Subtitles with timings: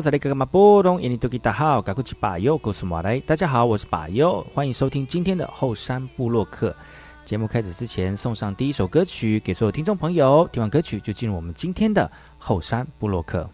[0.00, 3.20] 好，这里哥哥马波东，印尼多吉大好，赶快去把右告诉马来。
[3.20, 6.74] 大家好，我是巴尤，欢迎收听今天的后山部落客。
[7.26, 10.48] 节目开始之前，送上第一首歌曲给所有听众朋友。
[10.50, 13.46] 听完歌曲，就进入我们今天的后山部落客。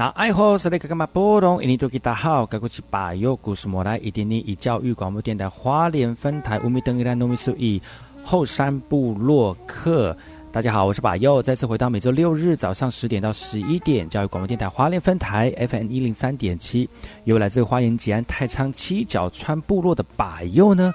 [0.00, 1.62] 那爱好是那个干嘛波动？
[1.62, 7.78] 印尼多吉大好，该过去把右故事莫来，一点点以教育广播电台花莲分台乌米登伊拉诺米苏伊
[8.24, 10.16] 后山部落客。
[10.50, 16.88] 大家好，我是把右，再次回到每周六日早上十点到十一点，教育广播电台花莲分台 FM 一零三点七，
[17.24, 20.94] 由来自花莲吉安太仓七角川部落的把右呢。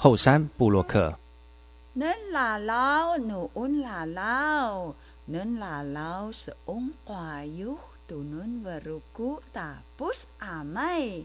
[0.00, 1.12] 后山布洛克。
[1.92, 4.94] 能拉老努恩拉老，
[5.26, 11.22] 能拉老是翁花有都能瓦鲁古达布斯阿麦，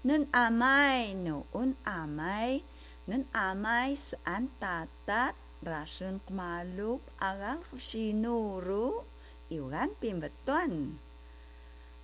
[0.00, 2.58] 能阿麦努恩阿麦，
[3.04, 9.04] 能阿麦是安达达，rasun kmaluk agal sinuru
[9.52, 10.96] iwan pimbetuan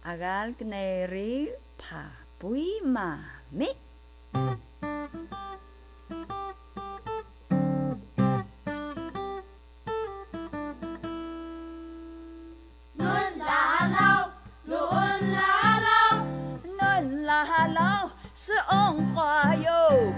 [0.04, 3.16] agal kneri pa pui ma
[3.54, 3.70] mi
[18.44, 20.12] 是红花哟，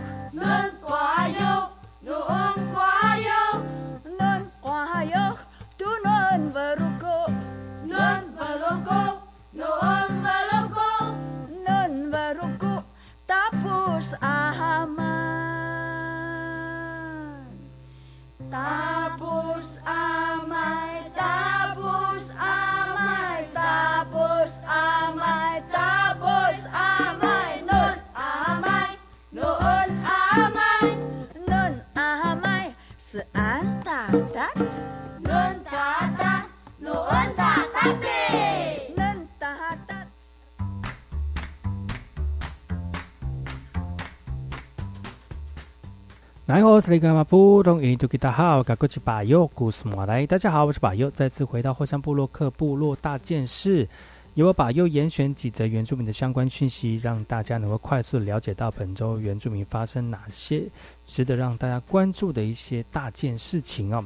[46.46, 50.26] 来好，是那个嘛，普通印尼土吉大好，噶过去巴友古斯马来。
[50.26, 53.88] 大家好，我是巴友，再次回到后山部落克部落大件事，
[54.34, 60.64] 由我巴友严选几则原住民的相关讯息，让大家能够快速了解到本周原住民发生哪些
[61.06, 64.04] 值得让大家关注的一些大件事情哦。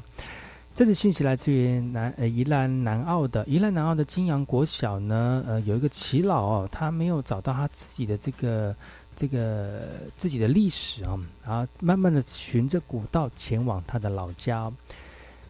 [0.72, 8.72] 这次讯息来自于南呃宜兰南澳的宜兰南澳的金阳国小呢，呃有一个耆老哦，他没有找到他自己的这个。
[9.20, 9.80] 这个
[10.16, 14.72] 自己的历史啊，然后慢慢的循着古道前往他的老家。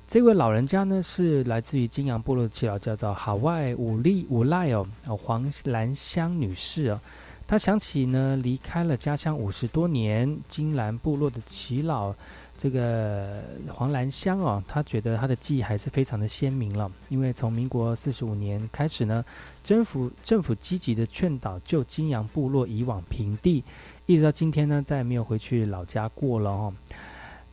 [0.07, 4.87] 这位老人家呢，是来自于金阳部落的耆老，叫做海外武力武赖哦，
[5.23, 6.99] 黄兰香女士哦。
[7.47, 12.15] 她想起呢，离开了家乡五十多年，金兰部落的耆老。
[12.61, 13.41] 这个
[13.73, 19.25] 黄兰香哦，他觉得他的记忆还是非常的鲜明了，因为从民国四十五年开始呢，
[19.63, 23.63] 政府政府积极的劝导旧金阳部落移往平地，
[24.07, 26.75] 一直到今天呢，再也没有回去老家过了哦。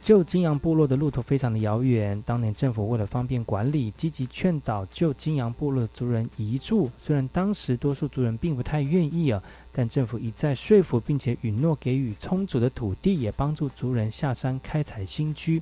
[0.02, 6.92] 旧金阳部落的路途非常的遥远，当年政府为了方便管理，积极劝导旧金阳部落族人移住。
[7.00, 9.42] 虽然当时多数族人并不太愿意啊，
[9.78, 15.62] 但政府一再说服，并且允诺给予充足的土地，也帮助族人下山开采新居，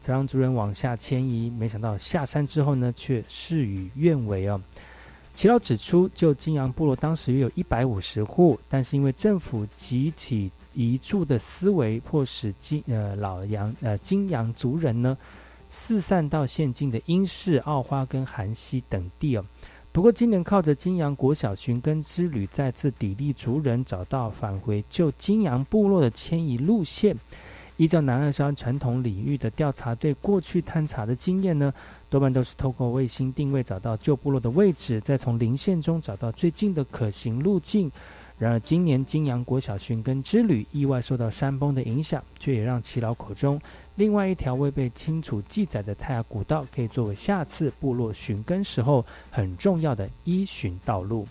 [0.00, 1.50] 才让族人往下迁移。
[1.50, 4.58] 没想到下山之后呢，却事与愿违哦。
[5.34, 15.16] 齐老指出，就金阳部落当时约有一百五十户，但是因为政府集体移住的思维，迫使金呃老杨呃金阳族人呢
[15.68, 19.44] 四散到现今的英式、澳花跟韩西等地哦。
[19.92, 27.14] 不过今年靠着金阳国小寻根之旅，再次砥砺族人找到返回旧金阳部落的迁移路线。
[27.76, 31.72] 依照南二山传统领域的调查队过去探查的经验呢，
[32.08, 37.92] 多半都是透过卫星定位找到旧部落的位置，再从零线中找到最近的可行路径。
[38.42, 43.60] 然而，今年金阳国小寻根之旅意外受到山崩的影响，却也让耆老口中
[43.94, 51.24] 另外一条未被清楚记载的泰雅古道，可以作为下次部落寻根时候很重要的依循道路。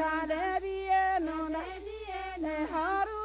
[0.00, 1.60] Galebiye nuna
[2.42, 3.20] ne haruma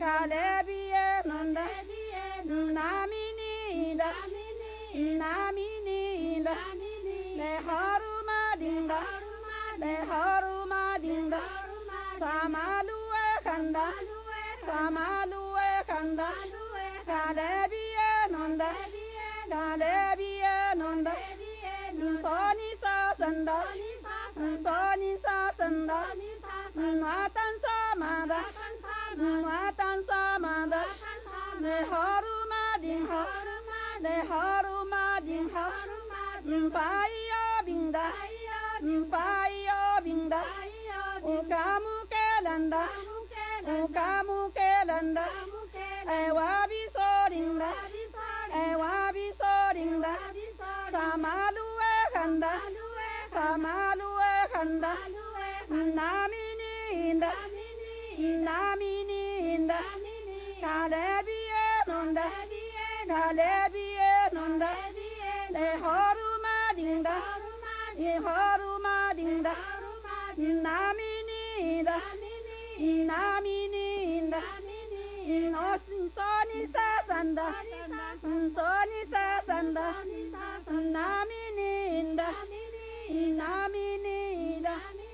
[0.00, 1.64] Kalebiye nunda,
[2.44, 4.10] Namini Da.
[4.94, 6.42] Namini.
[6.44, 6.54] Da.
[7.38, 9.00] Neharuma Dinda
[9.80, 11.40] Neharuma Dinda
[12.20, 13.86] Samalue Kanda
[14.66, 16.28] Samalue Kanda
[17.08, 18.68] Kalebiye nunda.
[19.50, 21.12] Kalebiye Nanda.
[22.22, 23.58] Soni Sa Sanda.
[24.64, 25.98] Soni Sa Sanda.
[26.76, 28.40] Nuatan Samada
[29.16, 29.85] Nuatan
[31.92, 33.22] haru ma ding ha
[34.04, 38.06] ne haru ma ding haruma ding paiya bing da
[38.84, 40.42] bing paiya bing da
[41.32, 42.82] o kamu kelanda
[43.74, 45.26] o kamu kelanda
[46.14, 47.70] ai wabi sorinda
[48.60, 50.12] ai wabi sorinda
[50.94, 52.52] samalu e khanda
[53.34, 54.92] samalu e khanda
[55.98, 56.72] namini
[57.10, 57.32] inda
[58.46, 59.22] namini
[59.54, 59.78] inda
[60.62, 62.24] kalebi e nonda
[63.08, 64.70] na le biye nonda
[65.54, 67.16] le horu ma ding da
[68.02, 69.54] ye horu ma ding da
[70.64, 71.98] na mi ni da
[73.10, 74.42] na mi ni da
[75.52, 75.98] no so
[76.74, 77.48] sa san da
[78.22, 78.32] so
[79.12, 79.86] sa san da
[80.94, 82.30] na mi ni da
[83.38, 85.05] na mi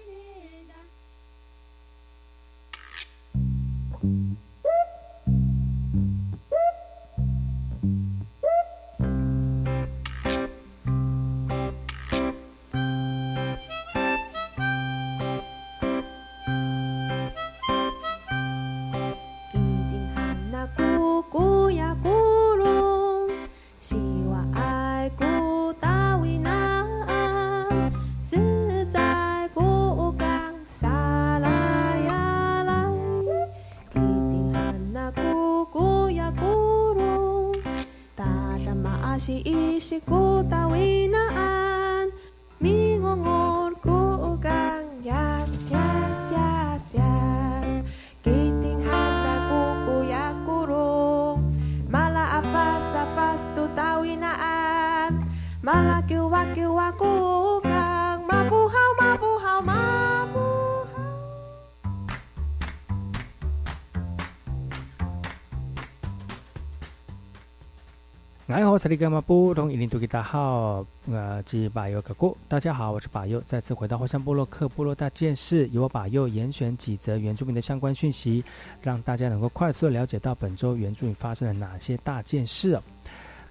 [68.82, 78.44] 萨利格马布隆伊林图吉大号，呃，及巴尤格古，大家好，我是巴尤，再次回到火山部落克部落大件事，由我巴尤严选几则原住民的相关讯息，
[78.80, 82.76] 让大家能够快速了解到本周原住民发生了哪些大件事。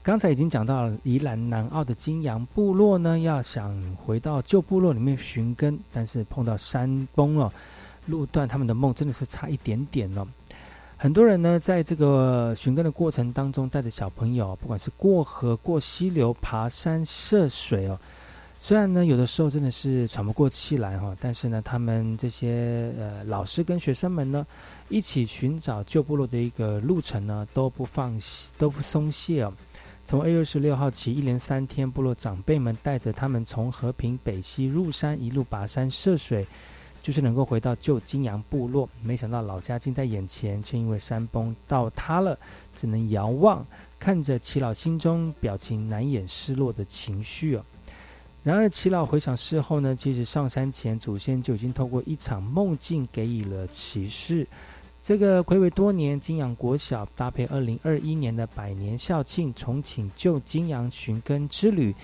[0.04, 7.50] 刚才已经讲到了宜兰南澳的金阳部落呢，要想回到旧部落里面寻根，但是碰到山崩了，
[8.06, 10.28] 路段他们的梦真的是差一点点哦。
[11.02, 18.00] 很多人呢，在这个寻根的过程当中，带着小朋友，不管是过河、过溪流、爬山、涉水哦，
[18.60, 24.46] 虽然呢，有的时候真的是喘不过气来哈，但是呢，他们这些呃老师跟学生们呢，
[24.90, 28.16] 一起寻找旧部落的一个路程呢，都不放
[28.60, 29.52] 都不松懈哦。
[30.06, 36.46] 从二月十六号起，一连三天，部落长辈们带着他们从和平北溪入山，一路跋山涉水。
[37.02, 42.38] 就是能够回到旧金阳部落，没想到老家近在眼前，却因为山崩倒塌了，
[42.76, 43.66] 只能遥望，
[44.00, 47.64] 看着齐老心中表情难掩失落的情绪哦。
[48.44, 54.48] 然而齐老回想事后呢，其实上山前祖先就已经透过一场梦境给予了启示。
[55.04, 61.96] 这个魁违多年，金阳国小搭配二零二一年的百年校庆，重启旧金阳寻根之旅。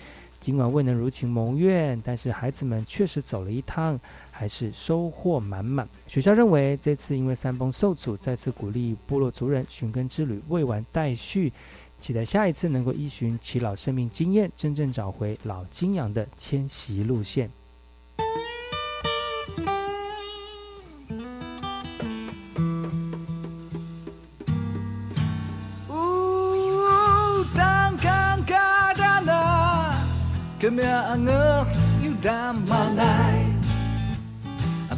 [0.48, 4.00] 尽管未能如情蒙愿，但是孩子们确实走了一趟，
[4.32, 5.86] 还是收获满满。
[6.08, 11.52] 学校认为这次因为山崩受阻，再次鼓励部落族人寻根之旅未完待续，
[12.00, 17.52] 期待下一次能够依循其老生命经验，真正找回老金羊的迁徙路线。
[32.28, 33.54] dans ma naille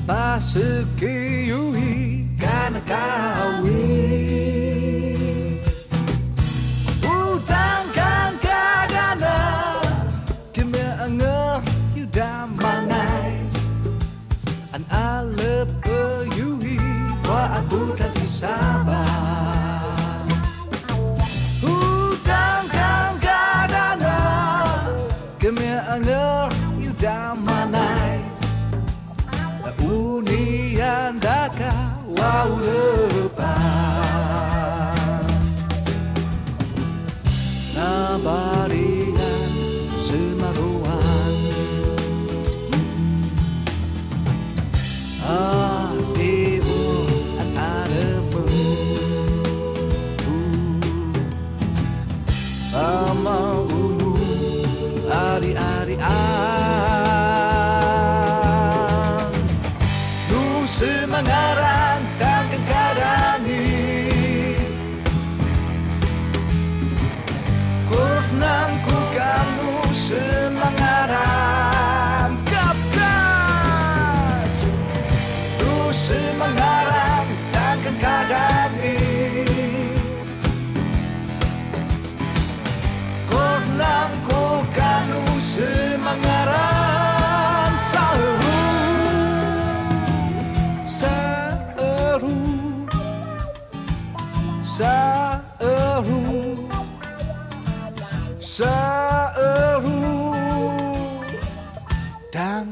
[0.07, 0.57] Parce
[0.99, 4.48] que you hi can a cow with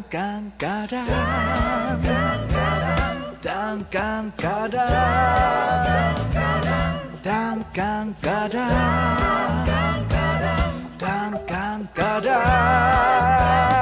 [0.09, 1.07] kan kadang
[3.43, 6.15] dan kan kadang
[7.23, 9.67] dan kan kadang
[10.95, 13.76] dan kan kadang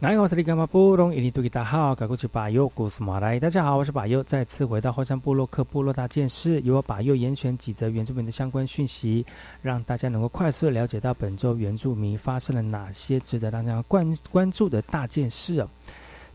[0.00, 3.40] 南好，是里干嘛布隆伊尼杜吉达好，赶过去把右古斯马来。
[3.40, 9.26] 大家好，我是把右，再次回到后山部落克部落大件事，由我把右严选几则原住民的相关讯息，
[9.60, 15.68] 让大家能够快速的了解到本周原住民发生了哪些值得大家关关注的大件事哦。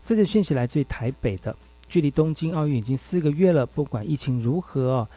[0.04, 1.56] 这些讯息来自于台北的，
[1.88, 5.08] 距离东京奥运已经四个月了，不管疫情如何，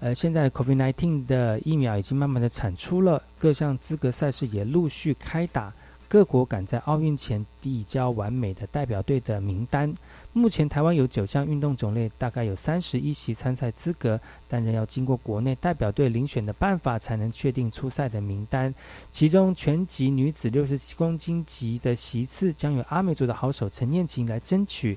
[0.00, 5.72] 呃，现在 COVID-19 的疫苗已经慢慢的产出了，各项资格赛事也陆续开打。
[6.14, 9.92] 各国赶在奥运前递交完美的代表队的名单。
[10.32, 18.72] 目前台湾有九项运动种类，大概有三十一席参赛资格，但仍要经过国内代表队遴选的办法，才能确定出赛的名单。
[19.10, 24.96] 其中拳击女子六十七公斤级的席次，将由阿美族的好手陈念琴来争取。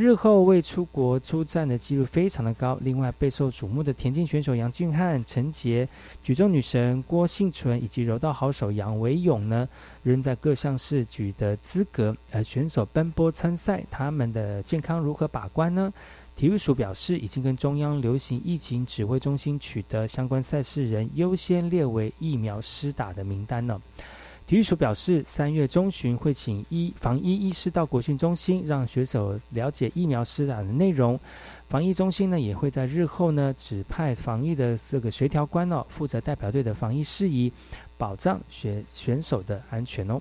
[0.00, 2.78] 日后为出国出战的几率非常的高。
[2.80, 5.86] 另外备受瞩目的田径选手杨俊汉、陈杰、
[6.22, 9.68] 举重女神郭幸纯以及柔道好手杨维勇呢，
[10.02, 12.16] 仍在各项试举的资格。
[12.32, 15.92] 而选手奔波参赛，他们的健康如何把关呢？
[16.34, 23.78] 体育署表示，已经跟中央流行疫情指挥中心取得相关赛事人优先列为疫苗施打的名单了。
[24.50, 31.16] 体育署表示，三月中旬会请医防疫医师到国训中心，让选手了解疫苗施打的内容。
[31.68, 37.52] 防疫中心呢，也会在日后呢指派防疫的这个协调官哦，负责代表队的防疫事宜，
[37.96, 40.20] 保障选选手的安全哦。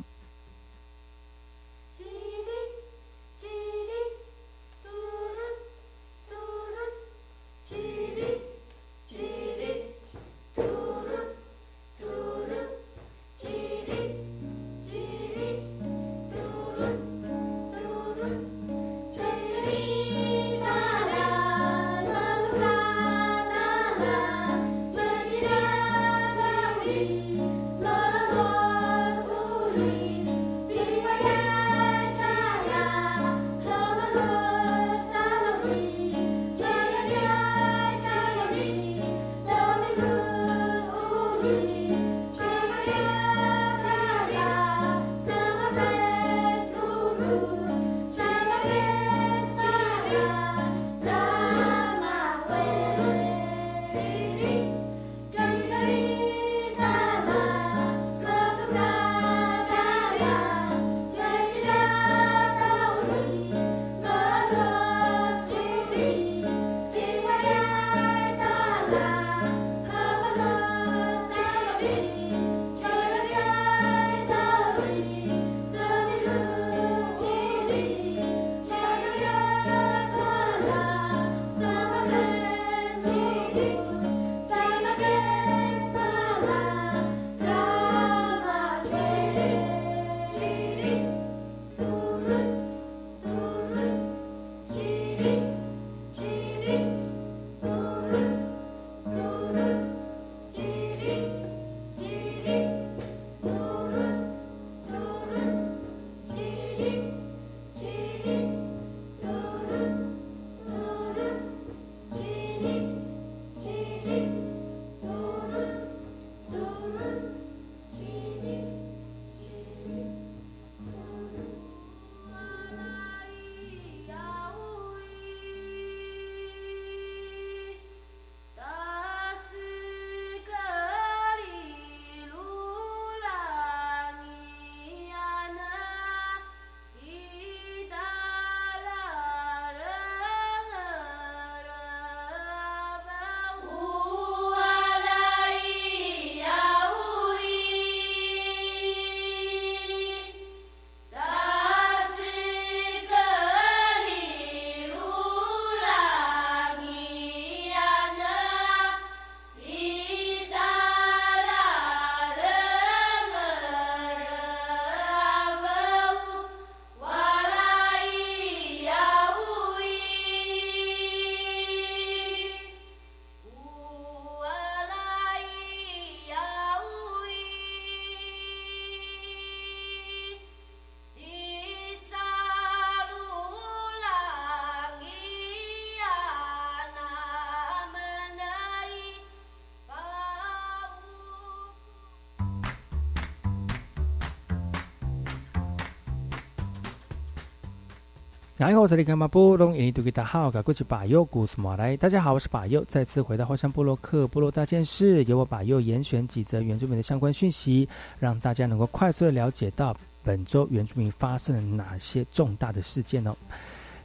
[198.59, 199.73] 然后这里干嘛不弄？
[199.73, 201.95] 印尼多吉大号，赶过去把右古什么来？
[201.95, 207.87] 大家好，我是把右，再次回到后山部落克部落大件事，由我把右严选几则原住民的相关讯息，
[208.19, 209.95] 让大家能够快速的了解到
[210.25, 213.33] 本周原住民发生了哪些重大的事件哦。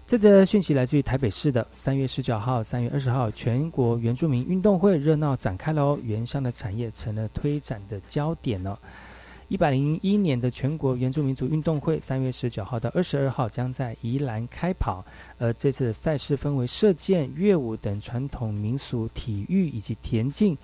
[0.06, 8.78] 这则讯息来自于台北市的三月十九号、三月二十号，全国原住民运动会热闹展开喽，原乡的产业成了推展的焦点哦。
[9.48, 15.04] 一百零一年的全国原住民族运动会，三月十九号到二十二号将在宜兰开跑。
[15.38, 20.56] 而这次的赛事分为射箭、乐舞等传统民俗体育以及田径、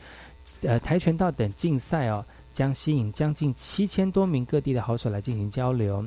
[0.63, 6.05] 呃跆拳道等竞赛哦，将吸引将近七千多名各地的好手来进行交流。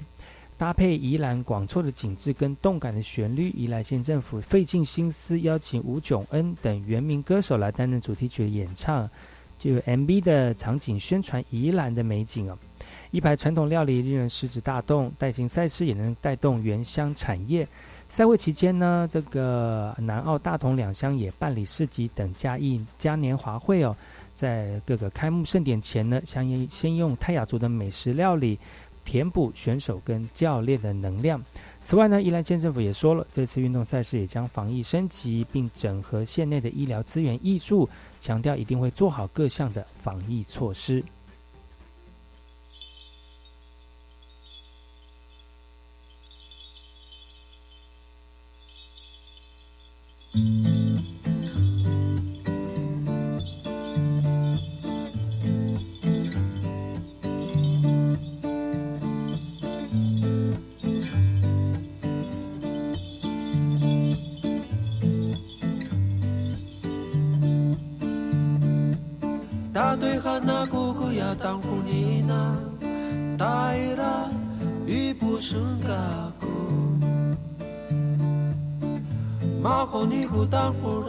[0.55, 9.09] 搭配宜兰广阔的景致跟动感的旋律，宜兰县政府费尽心思邀请吴炯恩等原名歌手来担任主题曲的演唱，
[9.63, 12.57] 就有 MV 的场景宣传宜兰的美景哦。
[13.11, 17.65] 一排传统料理令人食指大动，带进赛事也能带动原乡产业。
[18.09, 23.95] 赛会期间呢，这个南澳、大同两乡也办理市集等嘉义嘉年华会哦。
[24.33, 28.59] 在各个开幕盛典前呢，先先用泰雅族的美食料理
[29.05, 31.41] 填补选手跟教练的能量。
[31.85, 37.87] 此外呢，宜兰县政府也说了，这次运动赛事也将防疫升级，并整合县内的医疗资源艺术，
[38.19, 41.03] 强调一定会做好各项的防疫措施。
[70.23, 72.55] 对哈那姑姑呀当呼你那，
[73.37, 74.29] 大伊拉
[74.87, 75.91] 一不生嘎
[76.39, 76.47] 姑，
[79.61, 81.03] 马后尼姑当呼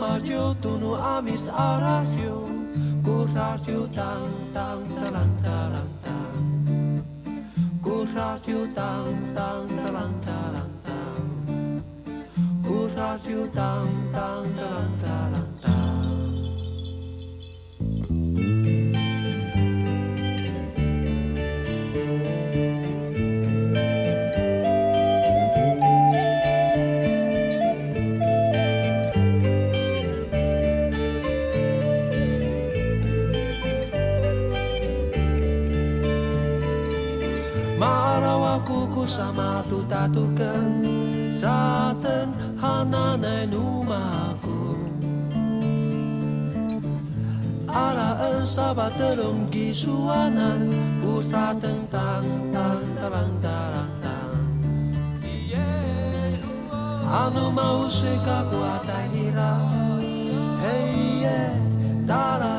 [0.00, 2.48] Mario, tú no amis a radio,
[3.04, 7.04] ku radio tang tang talang talang tang,
[7.84, 11.82] ku radio tang tang talang talang tang,
[12.64, 12.88] ku
[13.52, 14.48] tang tang
[15.04, 15.39] talang.
[39.70, 40.50] lotatuka
[41.38, 42.28] ratan
[42.58, 44.58] hananai numaku
[47.70, 54.42] Araan sabat telung gisuanan ku ratan tan talang talang tang.
[55.38, 56.34] tan
[57.06, 59.54] Anu mau sekaku atahira
[60.58, 61.54] Hey yeah,
[62.10, 62.49] darah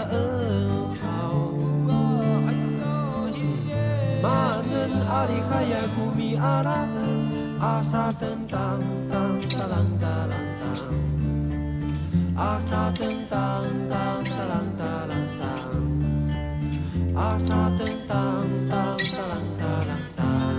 [5.21, 7.29] Manen ari kaya kumi aratan
[7.61, 10.97] Asa tentang tang talang talang tang.
[12.33, 15.77] Asa tentang tang talang talang tang.
[17.13, 20.57] Asa tentang tang talang talang tang.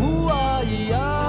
[0.00, 1.19] Ua iya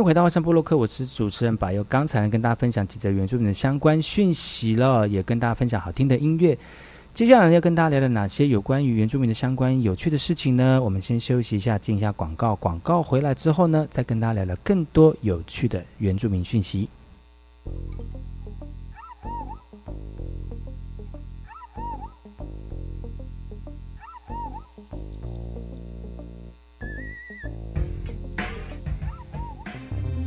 [0.00, 1.84] 迎回到外山部落克，我是主持人柏佑。
[1.84, 6.56] 刚才跟大家分享几则原住民的相关讯息了，也跟大家分享好听的音乐。
[7.12, 10.80] 接下来要跟大家聊聊哪些有关于原住民的相关有趣的事情呢？
[10.82, 12.56] 我们先休息一下，进一下广告。
[12.56, 16.88] 广告回来之后呢，再跟大家聊聊更多有趣的原住民讯息。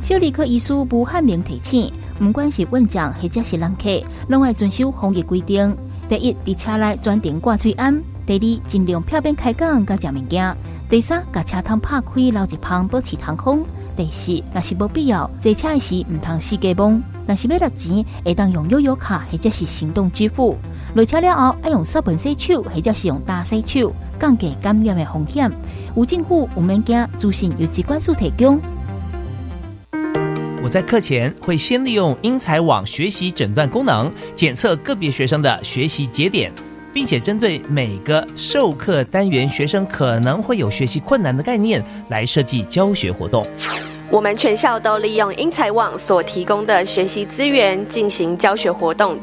[0.04, 3.88] 小儿科医师吴汉明提醒，不管是问长或者是人客，
[4.28, 5.74] 拢要遵守防疫规定。
[6.06, 7.94] 第一，伫车内专程挂嘴安；
[8.26, 10.54] 第二，尽量漂边开讲，甲食物件；
[10.90, 13.64] 第三，甲车窗拍开，留一旁保持通风；
[13.96, 20.58] 第四，若是无必要，坐车时毋通四界摸；若是要落钱，会当用悠游卡或者是行动支付。
[20.92, 23.90] 落车了后，要用扫盆洗手，或者是用大洗手，
[24.20, 25.50] 降低感染的风险。
[25.96, 28.60] 有政府有物件，资讯由机关署提供。
[30.64, 36.50] 我在课前会先利用英才网学习诊断功能，检测个别学生的学习节点，
[36.90, 43.46] 并且针对每个授课单元学生可能会有学习困难的概念来设计教学活动。
[44.10, 49.18] 我们全校都利用英才网所提供的学习资源进行教学活动。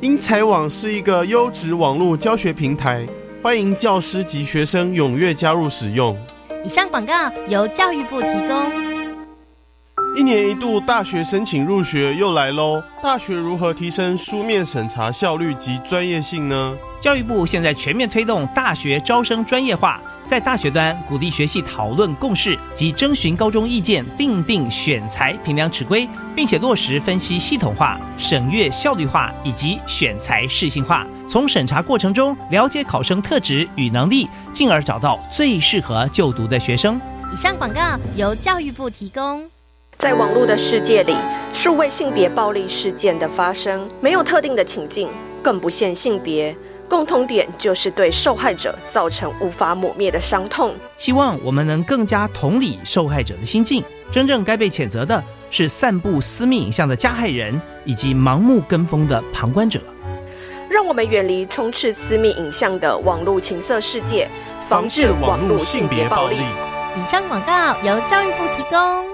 [0.00, 3.04] 英才网是一个优质网络教学平台，
[3.42, 6.16] 欢迎教师及学生踊跃加入使用。
[6.64, 7.12] 以上广告
[7.48, 8.93] 由教育部提供。
[10.16, 12.80] 一年一度大学申请入学又来喽！
[13.02, 16.76] 大学如何提升书面审查效率及专业性呢？
[17.00, 31.04] 教育部现在全面推动大学招生专业化，在大学端鼓励学系讨论共识及征询高中意见，定定选材评量尺规，并且落实分析系统化、审阅效率化以及选材适性化。
[31.26, 37.00] 从审查过程中了解考生特质与能力，进而找到最适合就读的学生。
[37.32, 39.44] 以上广告由教育部提供。
[39.98, 41.16] 在网络的世界里，
[41.52, 45.08] 数位性别暴力事件的发生没有特定的情境，
[45.42, 46.54] 更不限性别，
[46.88, 50.74] 共同点就是对受害者造成无法抹灭的伤痛。
[50.98, 59.80] 希望我们能更加同理受害者的心境，真正该被谴责的是散布私密影像的加害人，以及盲目跟风的旁观者。
[60.68, 64.28] 让我们远离充斥私密影像的网络情色世界，
[64.68, 66.36] 防治网络性别暴力。
[66.96, 69.13] 以上广告由教育部提供。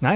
[0.00, 0.10] 大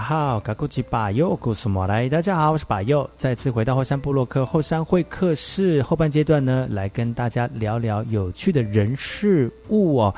[0.00, 10.14] 好，卡古吉巴佑古苏莫来，大家好，我是巴佑，再次回到后山部落克后山会客室后半阶段呢，来跟大家聊聊有趣的人事物哦。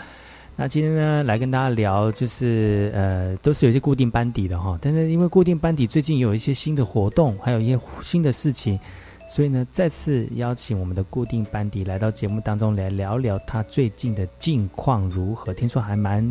[0.54, 8.78] 那今天呢，来跟大家聊，就是呃，都是有一些固定班底的哈，但是因为固定班底最近有一些新的活动，还有一些新的事情，
[9.26, 15.52] 所以呢，再次邀请我们的固定班底来到节目当中来聊聊他最近的近况如何。
[15.52, 16.24] 听说还蛮。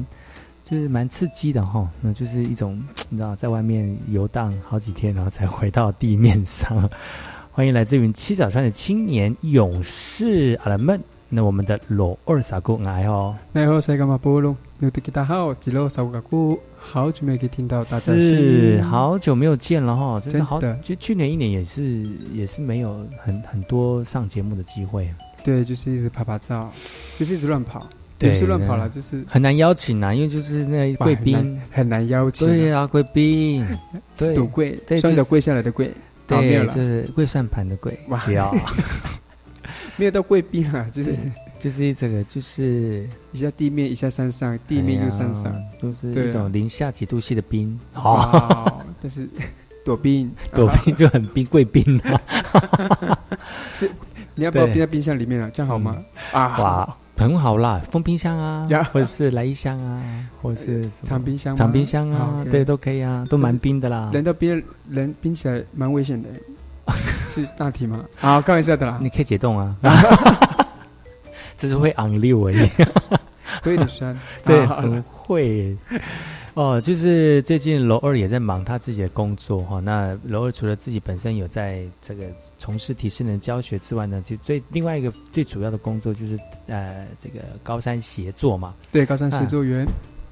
[0.73, 6.89] 就是蛮刺激的哈，那就是一种 你知道，在外面游荡好几天，然后才回到地面上。
[7.53, 10.99] 欢迎来自于七角川的青年勇士阿拉们。
[11.29, 14.55] 那我们的罗二傻姑来哦，你好，塞干嘛波隆？
[14.79, 25.07] 牛的吉他好，吉罗傻姑，好久没可以听到大家是好久没有见了哈，真的好，就去年一年也是也是没有很很多上节目的机会。
[25.43, 26.71] 对，就是一直拍拍照，
[27.19, 27.87] 就是一直乱跑。
[28.29, 32.47] 不是乱跑了，就是很难邀请啊，因为就是那贵宾很难邀请。
[32.47, 33.65] 对啊，贵宾，
[34.17, 35.91] 对，跪，双脚跪下来的跪，
[36.27, 37.97] 对，就是跪算盘的跪。
[38.07, 38.53] 不要，
[39.95, 41.15] 没有到贵宾啊，就是
[41.59, 47.79] 就是这个，就是一下地面，一下山上，地面又山上，都是一种零下几度系的冰。
[47.93, 49.27] 哦，但是
[49.85, 52.21] 躲冰，躲冰就很冰，贵宾啊。
[53.73, 53.89] 是，
[54.35, 55.49] 你要不要冰在冰箱里面啊？
[55.53, 56.03] 这样好吗？
[56.31, 56.97] 啊，哇。
[57.15, 60.01] 很好啦，封冰箱啊，或者是来一箱啊，
[60.41, 64.09] 或者是藏冰箱，藏冰箱啊，对，都可以啊，都蛮冰的啦。
[64.13, 66.29] 人都冰，人冰起来蛮危险的，
[67.29, 68.03] 是大体吗？
[68.17, 68.97] 好，开玩笑的啦。
[69.01, 69.75] 你可以解冻啊，
[71.57, 72.69] 只是会昂六而已，
[73.63, 75.75] 会的酸，对，很会。
[76.55, 79.79] 哦，就是最近楼二也在忙他自己的工作哈。
[79.79, 82.25] 那楼二除了自己本身有在这个
[82.57, 86.37] 从事提示能教学之外呢，其实最另外一个最主要的工作就是
[86.67, 88.75] 呃这个高山协作嘛。
[88.91, 89.85] 对，高山协作员。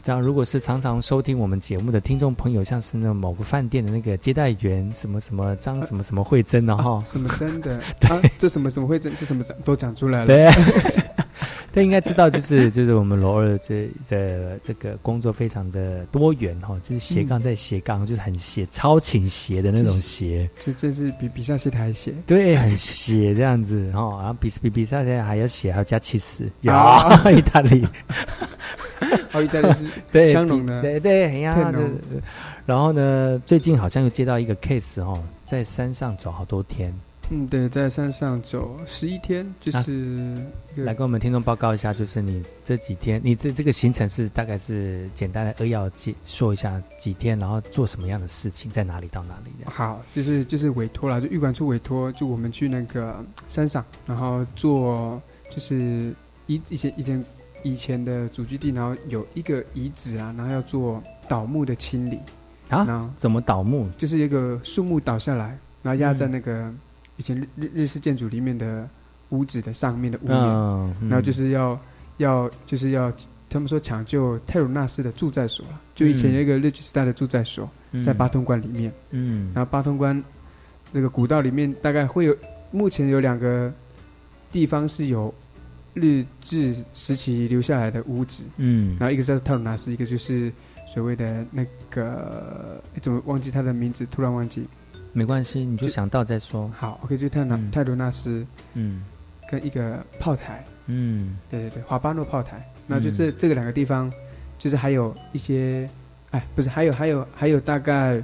[0.03, 10.25] 这样，如果是常常收听我们节目的听众朋友，像是那某个饭店的那个接待员，什么什么张什么什么慧珍的哈，什么真的， 对，这什么什么慧珍，这什么都讲出来了。
[10.25, 10.49] 对。
[11.73, 26.73] 他应该知道，就是 就是我们罗二这这这个工作非常的多元哈，就是斜杠在斜杠，就是很斜超倾斜的那种斜，就这是比比赛斜台斜，对，很斜这样子哈，然后比比比赛斜还要斜，还要加气势，有
[27.31, 27.87] 意大利，
[29.31, 31.41] 哦，意大利是对，香浓的，对对，很
[32.65, 36.93] 然后呢，最近好像又接到一个 case 哦，在山上走好多天，
[37.33, 40.35] 嗯，对，在山上走十一天，就是
[40.75, 49.71] 来跟我们听众报告一下，就是你这几天，你这这个行程是大概是简单的扼要解说一下几天，然后做什么样的事情，在哪里到哪里的。
[49.71, 56.13] 好，就是就是委托啦，就玉管处委托，就我们去那个山上，然后做就是
[56.47, 57.25] 以以前以前
[57.63, 62.19] 以前的祖居地，然后有一个遗址啊，然后要做倒木的清理
[62.67, 63.13] 然后啊？
[63.17, 63.89] 怎么倒木？
[63.97, 66.73] 就是一个树木倒下来，然后压在嗯那个
[67.21, 68.89] 以前日日日式建筑里面的
[69.29, 71.79] 屋子的上面的屋檐，嗯，然后就是要
[72.17, 73.13] 要就是要
[73.47, 78.91] 他们说抢救泰鲁纳斯的住宅所了，就以前有一个日据时代的住宅所，嗯在八通关里面。
[79.11, 80.19] 嗯然后八通关
[80.91, 82.35] 那个古道里面大概会有，
[82.71, 83.71] 目前有两个
[84.51, 85.31] 地方是有
[85.93, 90.51] 日治时期留下来的屋子，嗯然后一个是泰鲁纳斯，一个就是
[90.91, 94.65] 所谓的那个诶怎么忘记他的名字，突然忘记。
[95.13, 96.71] 没关系，你就想到再说。
[96.77, 99.03] 好，OK，就泰鲁纳、泰鲁纳斯嗯
[99.49, 101.37] 跟一个炮台，嗯。
[101.49, 104.11] 对对对，华巴诺炮台，那就这、这个两个地方，
[104.57, 105.89] 就是还有一些，
[106.31, 108.23] 哎，不是，还有还有还有大概，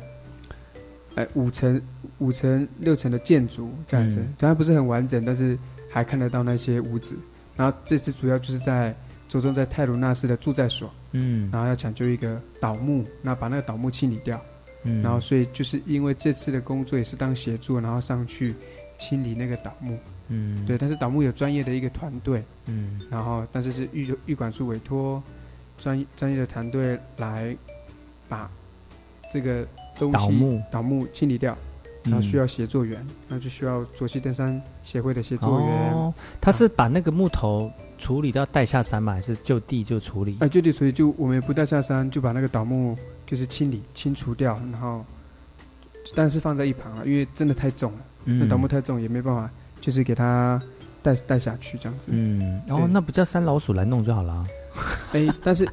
[1.15, 1.81] 哎，五层
[2.19, 4.33] 五层六层的建筑这样子，嗯。
[4.39, 5.57] 虽然不是很完整，但是
[5.91, 7.17] 还看得到那些屋子。
[7.57, 8.95] 然后这次主要就是在
[9.27, 11.49] 着重在泰鲁纳斯的住宅所，嗯。
[11.51, 14.39] 然后要抢救一个倒木，那把那个倒木清理掉。
[14.87, 18.55] 嗯然后所以就是因为这次的工作也是当协助，然后上去
[18.97, 19.97] 清理那个倒木。
[20.29, 25.23] 嗯对，但是倒木有专业的一个团队，嗯然后但是是玉玉管处委托
[25.77, 27.55] 专专业的团队来
[28.27, 28.49] 把
[29.31, 29.65] 这个
[29.97, 31.57] 东西倒木倒木清理掉，
[32.03, 35.93] 然后嗯需要协作员，那就需要左西登山协会的协作员。
[35.93, 39.13] 哦，他是把那个木头处理到带下山吗？
[39.13, 40.35] 还是就地就处理？
[40.41, 45.05] 哎，就地处理就我们也不带下山，就把那个倒木就是清理清除掉，然后
[46.15, 49.47] 但是放在一旁了，因为真的太重了，嗯那倒木太重也没办法，
[49.79, 50.59] 就是给它
[51.03, 52.07] 带带下去这样子。
[52.11, 54.47] 嗯，哦后，那不叫三老鼠来弄就好了啊。
[55.11, 55.67] 哎， 但是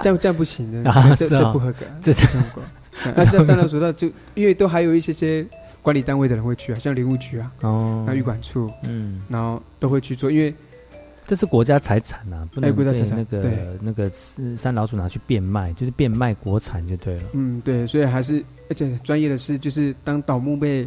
[0.00, 3.12] 这样这样不行的， 啊这这不合格，这这样不合格。
[3.16, 5.46] 那这样三楼索道就因为都还有一些些
[5.80, 10.54] 管理单位的人会去啊，像林务局啊，哦那玉管处，嗯，然后都会去做，因为
[11.30, 13.78] 这是国家财产呐、不能哎国家财产被那个对。
[13.80, 14.10] 那个
[14.56, 17.22] 山老鼠拿去变卖，就是变卖国产就对了。
[17.34, 20.84] 嗯对，所以还是而且专业的是，就是当倒木被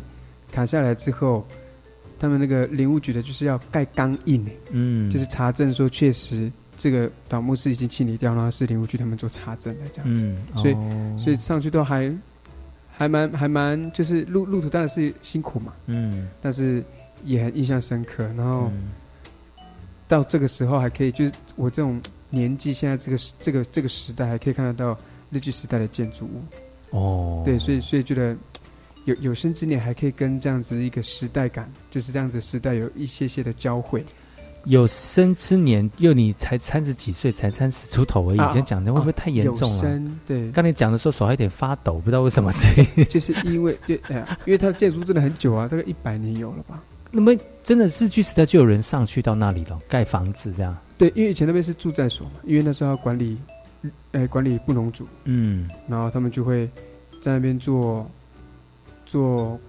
[0.52, 1.48] 砍下来之后，
[2.20, 11.18] 他们那个林务局的就是要盖钢印，嗯，就是查证说确实这个倒木是已经清理掉，然后是林务局他们做查证的这样子，嗯所以、哦。
[11.18, 12.14] 所以上去都还
[12.92, 16.28] 还蛮还蛮就是路路途当然是辛苦嘛，嗯。
[16.42, 16.84] 但是
[17.24, 18.26] 也很印象深刻。
[18.36, 18.92] 然后嗯
[20.08, 24.98] 到这个时候还可以，就是我这种年纪，现在这个这个这个时代还可以看得到
[25.30, 26.98] 日据时代的建筑物。
[26.98, 28.36] 哦，对，所以所以觉得
[29.06, 34.06] 有有生之年还可以跟这样子一个时代感，就是这样子时代有一些些的交汇。
[34.66, 39.82] 有生之年，又你才三十几岁，才三十出头而已，啊以前讲的会不会太严重有了？
[39.82, 44.00] 生对，刚才讲的时候手还有点发抖，不知道为什么，所 以就是因为对
[44.46, 46.82] 因为它的建筑真的很久啊，大概一百年有了吧。
[47.16, 47.32] 那么
[47.64, 50.76] 真的是去时代就有人上去到那里了，盖房子这样。
[50.98, 53.38] 对，因为以前那边是住宅所嘛，因为那时候要管理，
[54.14, 55.70] 呃，管理布农族，嗯。
[55.88, 56.68] 然后他们就会
[57.22, 58.10] 在那边做
[59.06, 59.60] 做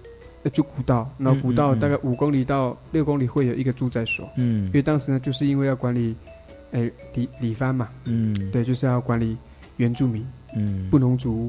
[0.41, 4.65] 呃就古道，然后古道大概五公里到六公里会有一个住宅所，嗯。
[4.65, 6.15] 因为当时呢就是因为要管理，
[6.71, 8.33] 哎里里番嘛，嗯。
[8.51, 9.37] 对，就是要管理
[9.77, 10.89] 原住民嗯。
[10.89, 11.47] 布农族，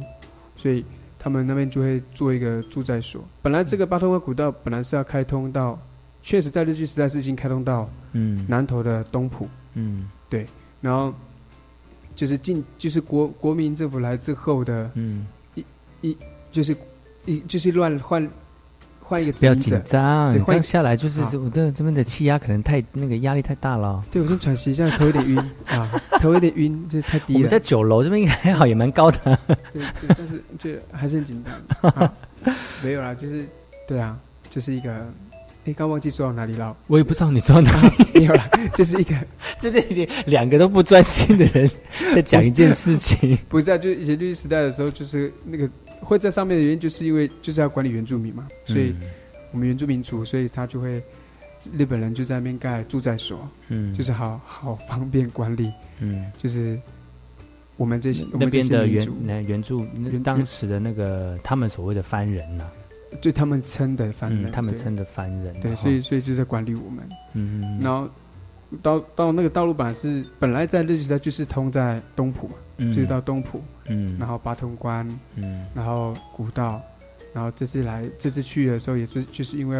[0.57, 0.85] 所以
[1.27, 3.21] 他们那边就会做一个住宅所。
[3.43, 5.77] 本来这个八通关古道本来是要开通到，
[6.23, 8.47] 确实在日据时代是已经开通到嗯。
[8.49, 10.09] 南投的东浦，嗯。
[10.31, 10.45] 对，
[10.81, 11.13] 然后
[12.15, 15.65] 就是进就是国国民政府来之后的嗯，一
[16.01, 16.17] 一
[16.53, 16.77] 就是
[17.25, 18.25] 一就是乱换
[19.09, 24.03] 换一个不要紧张，刚下来就是好我的这边的气压可能太那个压力太大了。
[24.11, 25.39] 对我先喘息一下，头有点晕
[25.71, 25.89] 啊，
[26.21, 27.39] 头有点晕，就是太低了。
[27.39, 29.39] 我们在九楼这边应该还好，也蛮高的。
[29.73, 31.91] 对对，但是就还是很紧张。
[31.93, 32.13] 啊
[32.83, 33.47] 没有啦，就是
[33.87, 34.19] 对啊，
[34.51, 34.91] 就是一个，
[35.65, 36.77] 哎，刚忘记说到哪里了。
[36.89, 39.15] 我也不知道你说到哪里，没有啦， 就是一个，
[39.59, 41.71] 这这里两个都不专心的人
[42.15, 43.39] 在讲一件事情。
[43.49, 45.69] 不是啊，就是以前律师时代的时候，就是那个
[46.01, 49.09] 会在上面的原因，就是因为就是要管理原住民嘛，所以嗯
[49.53, 51.03] 我们原住民族，所以他就会
[51.77, 53.93] 日本人就在那边盖住宅所，嗯。
[53.95, 56.79] 就是好好方便管理，嗯，就是
[57.77, 59.07] 我们这些那边的原
[59.47, 62.65] 原住那原当时的那个他们所谓的番人呐，
[63.23, 67.09] 对他们称的番人，嗯，他们称的番人，对，所以所以就在管理我们。
[67.35, 68.09] 嗯，然后
[68.83, 72.95] 到到那个道路版是本来在日据时代就是通在东浦嘛，嗯。
[72.95, 74.17] 就是到东浦，嗯。
[74.19, 75.67] 然后八通关，嗯。
[75.75, 76.81] 然后古道，
[77.33, 79.79] 然后这次来这次去的时候也是就是因为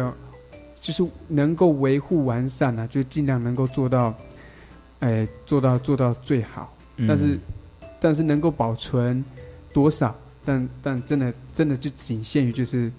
[0.79, 4.13] 就是能够维护完善啊，就尽量能够做到，
[4.99, 7.07] 哎、做到做到最好，嗯。
[7.07, 7.39] 但是
[7.99, 9.23] 但是能够保存
[9.73, 12.91] 多少，但但真的真的就仅限于就是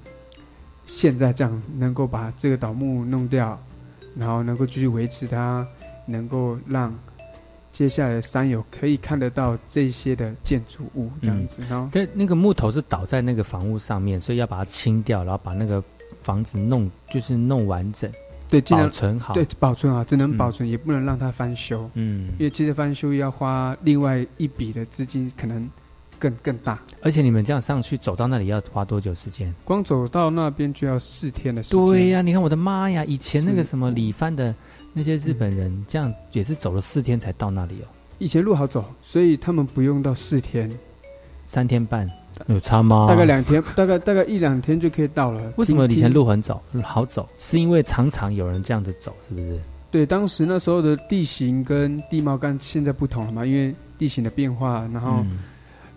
[0.87, 3.59] 现在这样能够把这个倒木弄掉，
[4.17, 5.67] 然后能够继续维持它，
[6.05, 6.93] 能够让
[7.79, 15.81] 接下来的山友可以看得到这些的建筑物这样子，然后对，那个木头是倒在那个房屋上面，所以要把它清掉，然后把那个
[16.21, 18.11] 房子弄就是弄完整，
[18.49, 19.33] 对，尽量保存好。
[19.33, 21.89] 对，保存好，只能嗯保存，也不能让它翻修。
[21.95, 25.71] 嗯因为其实翻修要花另外一笔的资金，可能
[26.19, 26.81] 更更大。
[27.03, 29.55] 而且你们这样上去走到那里要花多久时间？
[29.65, 31.87] 光走到那边就要四天的时间。
[31.87, 33.05] 对呀、你看我的妈呀！
[33.05, 34.53] 以前那个什么李帆的
[34.99, 37.87] 那些日本人，这样也是走了四天才到那里哦，
[38.19, 40.69] 以前路好走，所以他们不用到四天，
[41.47, 42.11] 三天半，
[42.49, 43.07] 有差吗？
[43.09, 45.53] 大概两天， 大概大概一两天就可以到了。
[45.57, 47.29] 为什么以前路很走好走？
[47.39, 49.61] 是因为常常有人这样子走，是不是？
[49.93, 55.39] 对，当时那时候的地形跟地貌跟现在不同了嘛，因为地形的变化，然后嗯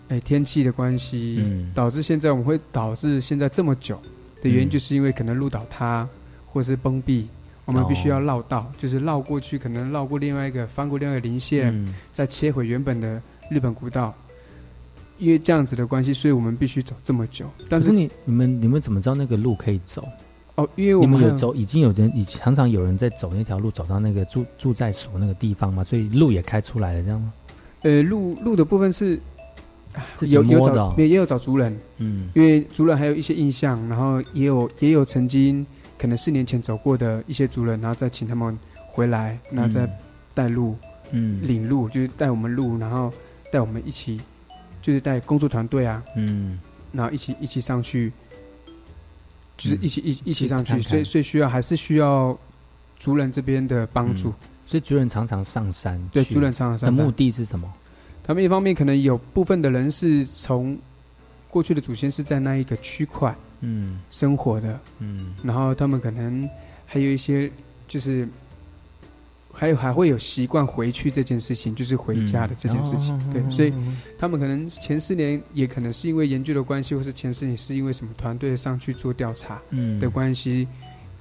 [0.10, 4.00] 哎、天气的关系，嗯导致现在我们会导致现在这么久
[4.44, 6.08] 的原因，嗯就是因为可能路倒塌
[6.46, 7.28] 或者是崩壁，
[7.72, 14.14] 我们必须要绕道，就是绕过去，可能绕过另外一个翻过另外一个林线，嗯再切回原本的日本古道。
[15.18, 17.46] 因为这样子的关系，所以我们必须走这么久。
[17.70, 20.04] 但是你你们你们怎么知道那个路可以走？
[20.56, 27.32] 哦，因为我们还有走，已经有人，已常常有人在走那条路，走到那个住住在所那个地方嘛，所以路也开出来了，这样吗？
[27.84, 29.20] 呃路路的部分是
[30.22, 35.64] 有有找也也有找族人，嗯因为族人还有一些印象，然后也有也有曾经
[36.02, 39.88] 可能四年前走过的一些族人，然后再请他们回来，然后再
[40.34, 40.76] 带路，
[41.12, 41.40] 嗯。
[41.48, 43.14] 领路，就是带我们路，然后
[43.52, 44.20] 带我们一起，
[44.82, 46.60] 就是带工作团队啊，嗯。
[46.92, 48.12] 然后一起一起上去，
[49.58, 50.90] 就是一起、一一起上去，看看。
[50.90, 52.36] 所以所以需要还是需要
[52.98, 54.34] 族人这边的帮助。
[54.66, 56.98] 所以族人常常上山，对，族人常常上山。
[56.98, 57.72] 的目的是什么？
[58.24, 60.76] 他们一方面可能有部分的人是从
[61.48, 66.50] 过去的祖先是在那一个区块嗯生活的，嗯然后他们可能
[66.86, 67.52] 还有一些
[67.88, 68.28] 就是。
[69.54, 73.74] 还有还会有习惯回去这件事情，就是回家的这件事情，对，所以
[74.18, 80.70] 他们可能前四年也可能是因为研究的关系，或是前四年是因为什么团队上去做调查嗯的关系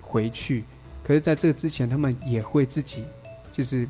[0.01, 0.63] 回去。
[1.03, 3.03] 可是在这个之前，他们也会自己
[3.53, 3.87] 就是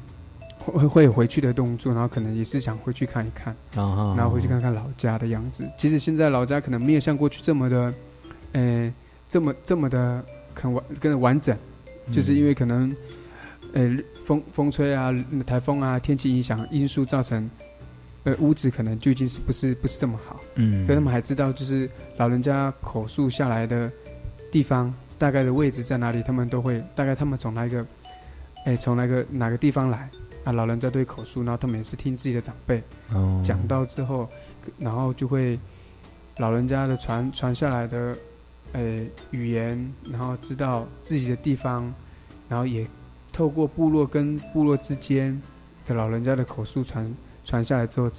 [0.58, 5.68] 会会有回去的动作，然后可能也是想回去看一看，哦然后回去看看老家的样子。
[5.76, 7.92] 其实现在老家可能没有像过去这么的，
[8.52, 8.92] 呃，
[9.28, 10.24] 这么这么的
[10.54, 11.56] 很完更完整，
[12.12, 12.94] 就是因为可能。
[13.72, 13.88] 呃，
[14.24, 15.12] 风风吹啊，
[15.46, 17.48] 台风啊，天气影响因素造成，
[18.24, 20.40] 呃，屋子可能就已经是不是不是这么好。
[20.56, 23.88] 嗯所以他们还知道，就是老人家口述下来的
[24.50, 27.86] 地方，大概的位置在哪里，他们都会大概他们从哪一个，
[28.64, 30.10] 哎，从哪个哪个地方来
[30.42, 30.50] 啊？
[30.50, 32.82] 老人家对口述，然后他们也是听自己的长辈
[33.12, 34.28] 哦讲到之后，
[34.78, 35.56] 然后就会
[36.38, 38.16] 老人家的传传下来的，
[38.72, 41.92] 呃，语言，然后知道自己的地方，
[42.48, 42.86] 然后也。
[43.32, 45.40] 透过部落跟部落之间
[45.86, 48.10] 的老人家的口述传传下来之后，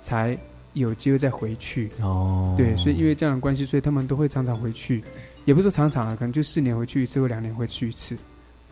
[0.00, 0.36] 才
[0.72, 1.88] 有机会再回去。
[2.00, 5.02] 哦，对，所以因为这样的关系，所以他们都会常常回去，
[5.44, 8.18] 也不是说常常啊，可能就四年回去一次或两年回去一次。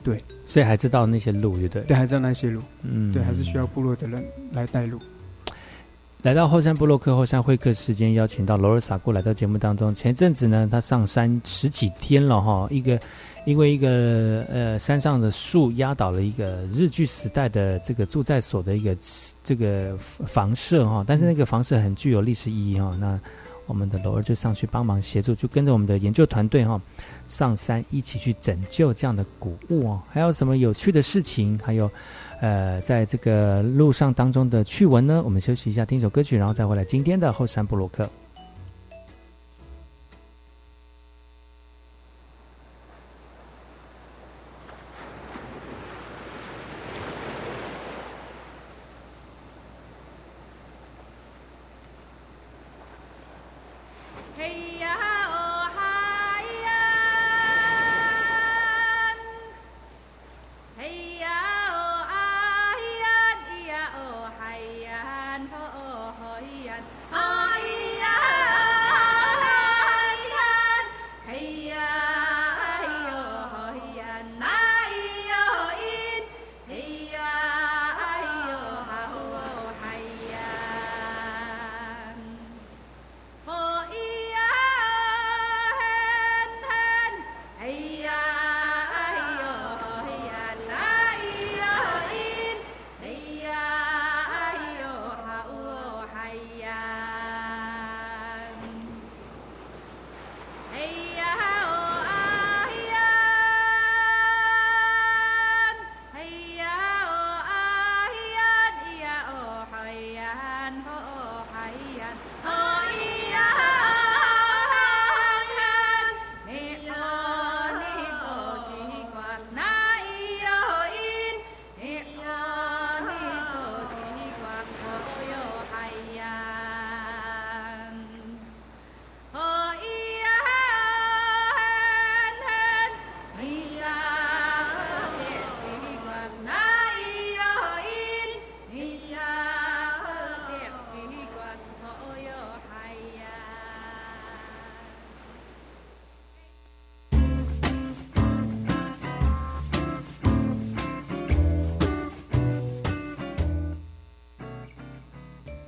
[0.02, 1.82] 对，所以还知道那些路，对不对？
[1.84, 2.60] 对，还知道那些路。
[2.82, 4.22] 嗯对，还是需要部落的人
[4.52, 4.98] 来带路。
[6.26, 9.94] 来到后山部落克后山会客时间，邀请到罗尔萨过来到节目当中。
[9.94, 12.98] 前阵子呢，他上山十几天了哈，一个
[13.44, 18.96] 因为一个呃山上的树压倒了一个日据时代的这个住在所的一个
[19.44, 22.96] 这个房舍哈，但是那个房舍很具有历史意义哈。
[22.98, 23.16] 那
[23.66, 26.80] 我们的罗尔就上去帮忙协助，就跟着我们的研究团队哈
[27.28, 30.02] 上山一起去拯救这样的古物哦。
[30.10, 31.56] 还有什么有趣的事情？
[31.64, 31.88] 还有。
[32.41, 38.09] 呃，在这个路上当中的趣闻呢，我们休息一下，听一首歌曲，然后再回来今天的后山布鲁克。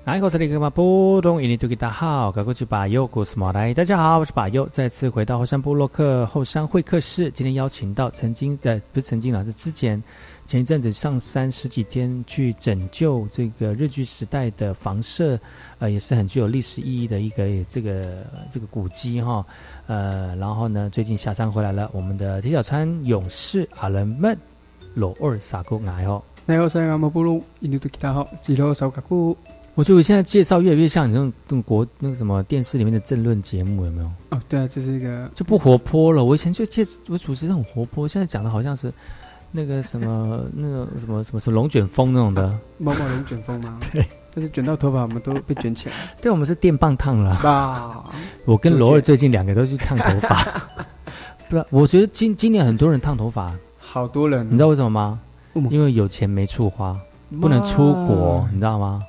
[0.08, 3.74] 哎，我是那个嘛波东，印尼多吉大好，赶过去把右古斯马来。
[3.74, 7.30] 大家好，我是把右，再次回到后山部落克后山会客室。
[7.30, 10.02] 今天邀请到曾经的不是曾经了，是之前
[10.46, 15.38] 前一阵子上山十几天去拯救这个日据时代的房舍，
[15.78, 19.44] 呃，也是很具有历史意义的一个这个这个古迹哈。
[19.88, 24.34] 呃，然后呢，最近下山回来了，我们的铁小川勇士阿伦们
[24.94, 26.22] 罗二萨古来哦。
[26.46, 29.36] 那我是阿马布鲁，印度的吉他好，吉罗少卡古。
[29.78, 34.10] 我觉得我现在介绍越来越像你这种那种国那个什么电视里面的政论节目，有没有？
[34.30, 36.24] 哦，对啊，就是一个就不活泼了。
[36.24, 38.92] 我以前就介我主持人很活泼，现在讲的好像是
[39.52, 43.78] 那个什么 那个什么什么什么龙卷风那种的，毛毛龙卷风吗？
[43.94, 44.04] 对，
[44.34, 45.94] 但是卷到头发，我们都被卷起来。
[46.20, 47.38] 对，我们是电棒烫了。
[47.44, 48.04] 哇，
[48.46, 50.44] 我跟罗尔最近两个都去烫头发。
[51.48, 55.20] 不是，我觉得今今年很多人烫头发，好多人，你知道为什么吗？
[55.70, 57.00] 因为有钱没处花，
[57.40, 59.00] 不能出国，你知道吗？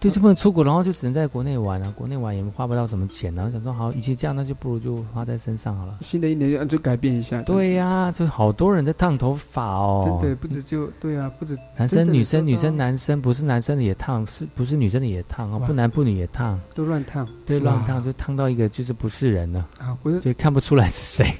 [0.00, 1.92] 对，就不能出国，然后就只能在国内玩啊。
[1.94, 5.98] 国内玩也花不到什么钱，然后想说好，与其这样，那就不如就花在身上好了。
[6.00, 7.42] 新的一年就改变一下。
[7.42, 10.18] 对呀，就好多人在烫头发哦。
[10.20, 15.58] 真的不止就对啊，不止男生、女生、女生、男生，不是男生的也烫，是不是女生的也烫啊？
[15.58, 17.28] 不男不女也烫，都乱烫。
[17.44, 21.30] 对，乱烫就烫到一个就是不是人了啊，不是，就看不出来是谁。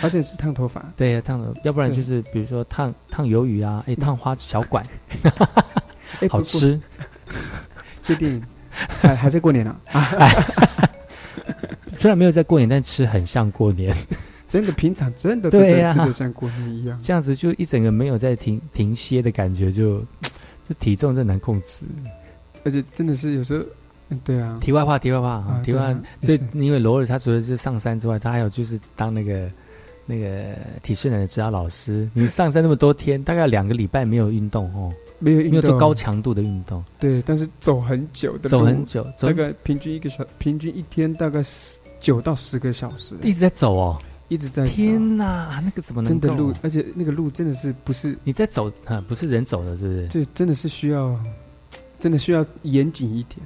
[0.00, 0.84] 而且是烫头发。
[0.96, 4.86] 对呀，烫头，要不然就是比如说烫烫鱿鱼啊，哎，烫花小管，
[6.30, 6.80] 好吃。
[8.08, 8.42] 确定。
[8.70, 9.74] 还还在过年呢，
[11.96, 13.94] 虽然没有在过年，但吃很像过年。
[14.48, 16.98] 真的，平常真的对呀，吃的像过年一样。
[17.02, 20.00] 这样子就一整个没有在停停歇的感觉，就
[20.66, 21.82] 就体重真难控制。
[22.64, 23.64] 而且真的是有时候，
[24.24, 24.56] 对啊。
[24.60, 25.94] 题外话，题外话，题外。
[26.22, 29.50] 所以因为罗尔他除了是上山之外，他还有就是当那个
[30.06, 32.08] 那个体适能的指导老师。
[32.14, 34.92] 你上山那么多天，大概两个礼拜没有运动哦。
[35.18, 43.98] 没有没有做高强度的运动，对，但是走很久的，走很久，大概平均一个小，平均一天大概十九到十个小时，一直在走哦，
[44.28, 44.64] 一直在。
[44.64, 46.52] 天哪，那个怎么能真的路？
[46.62, 49.04] 而且那个路真的是不是你在走啊？
[49.08, 50.06] 不是人走的，是不是？
[50.06, 51.18] 对，真的是需要，
[51.98, 53.40] 真的需要严谨一点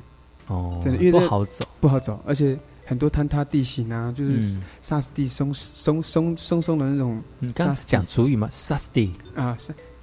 [0.48, 2.54] 哦，真的，因为不好走，不好走，而且
[2.84, 7.18] 很多坍塌地形啊，就是沙石地松松松松松的那种。
[7.38, 8.46] 你刚是讲主语吗？
[8.50, 9.56] 沙石地啊。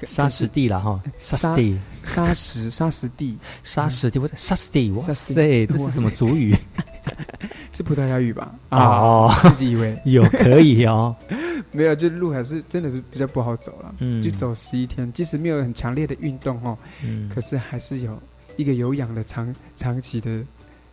[0.05, 6.55] 沙石地了哈，沙石地，沙石沙石地，沙石地，我沙石地，哇塞，这是什么主语？
[7.71, 8.53] 是葡萄牙语吧？
[8.69, 9.97] 哦，自己以为。
[10.05, 11.15] 有可以哦，
[11.71, 13.95] 没有，就路还是真的比较不好走了。
[13.99, 18.21] 嗯，就走十一天，即使没有很强烈的运动哦，嗯，可是还是有
[18.57, 20.43] 一个有氧的长长期的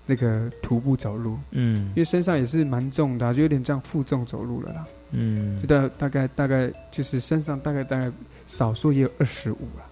[0.06, 4.84] 那个徒步走路，嗯，因为身上也是蛮重的，就有点这样负重走路了啦。
[5.10, 8.10] 嗯，就大大概大概就是身上大概大概。
[8.48, 9.84] 少数也有二十五了，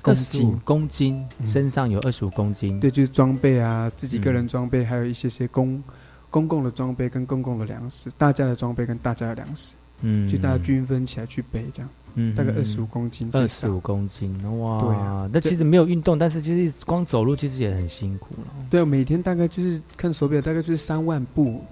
[0.00, 0.60] 公斤。
[0.64, 5.82] 公斤身上有二十五公斤，对，就是装备啊，自己个人装备，还有一些些公
[6.30, 11.90] 公共的装备跟公共的粮食，大家的装备跟大家的粮食，嗯，就大家均分起来去背这样，
[12.20, 21.62] 嗯，大概二十五公斤，二十五公斤，哇，对啊，那其实没有运动，但是就是光走路其实也很辛苦了，对，每天大概就是看手表，大概就是三万步，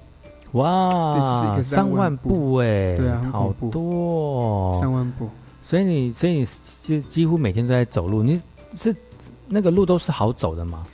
[0.52, 2.54] 哇，三万步。
[2.56, 5.28] 哎，对啊，好多，三万步。
[5.62, 8.40] 所以你，所以你几几乎每天都在走路，你
[8.74, 8.94] 是
[9.48, 10.86] 那个路都是好走的吗？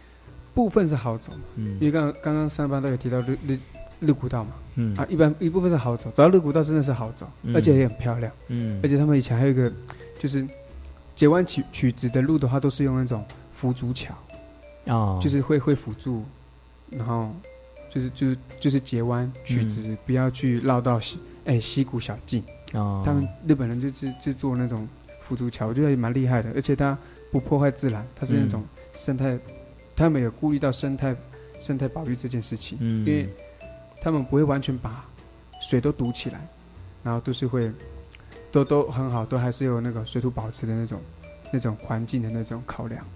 [0.54, 3.58] 部分是好走，嗯，因为刚刚刚上班都有提到绿绿
[4.02, 4.94] 绿古道嘛，嗯。
[4.96, 9.72] 啊，一般一部分是好走，走到绿古道真的是好走，而且也很漂亮，嗯，而且他们以前还有一个
[10.18, 10.46] 就是
[11.14, 14.14] 截弯曲曲直的路的话，都是用那种辅助桥，
[14.86, 16.24] 哦，就是会会辅助，
[16.90, 17.34] 然后
[17.90, 22.42] 就是就是就是截弯曲直，不要去绕到溪哎溪谷小径。
[22.74, 24.88] 哦，他们日本人就是就做那种
[25.20, 26.96] 辅助桥，我觉得也蛮厉害的，而且它
[27.30, 29.38] 不破坏自然，它是那种生态，
[29.94, 31.14] 他们有顾虑到生态
[31.60, 33.28] 生态保育这件事情，因为
[34.02, 35.04] 他们不会完全把
[35.60, 36.46] 水都堵起来，
[37.04, 37.70] 然后都是会
[38.50, 41.00] 都都很好，都还是有那个水土保持的那种
[41.52, 43.06] 那种环境的那种考量，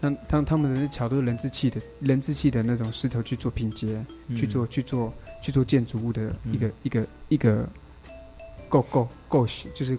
[0.00, 4.04] 像他他们的那桥都是人字砌的，人字砌的那种石头去做拼接，
[4.36, 5.12] 去做去做
[5.42, 7.66] 去做建筑物的一个一个一个。
[8.70, 9.98] 构构构型就是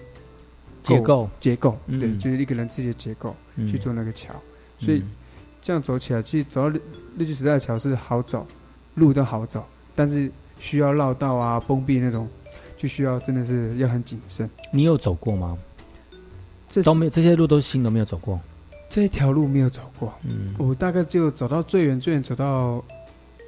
[0.81, 1.29] 结构。
[1.41, 3.35] 结构，对，就是一个人自己的结构
[3.69, 4.33] 去做那个桥，
[4.79, 5.03] 所以
[5.61, 6.81] 这样走起来，其实走到日
[7.17, 8.47] 日据时代的桥是好走，
[8.95, 12.27] 路都好走，但是需要绕道啊、封闭那种，
[12.77, 14.49] 就需要真的是要很谨慎。
[14.71, 15.57] 你有走过吗？
[16.69, 18.39] 这都没有，这些路都是新的没有走过。
[18.89, 22.83] 这条路没有走过，嗯，我大概就走到最远最远走到